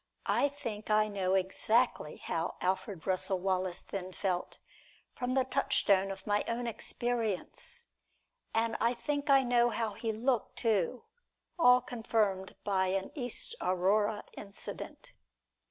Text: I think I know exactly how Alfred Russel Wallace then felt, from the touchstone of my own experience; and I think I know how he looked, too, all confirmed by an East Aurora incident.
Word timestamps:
I 0.25 0.49
think 0.49 0.89
I 0.89 1.07
know 1.07 1.35
exactly 1.35 2.17
how 2.17 2.55
Alfred 2.59 3.05
Russel 3.05 3.37
Wallace 3.39 3.83
then 3.83 4.11
felt, 4.13 4.57
from 5.13 5.35
the 5.35 5.43
touchstone 5.43 6.09
of 6.09 6.25
my 6.25 6.43
own 6.47 6.65
experience; 6.65 7.85
and 8.51 8.75
I 8.81 8.95
think 8.95 9.29
I 9.29 9.43
know 9.43 9.69
how 9.69 9.93
he 9.93 10.11
looked, 10.11 10.55
too, 10.55 11.03
all 11.59 11.81
confirmed 11.81 12.55
by 12.63 12.87
an 12.87 13.11
East 13.13 13.53
Aurora 13.61 14.23
incident. 14.35 15.11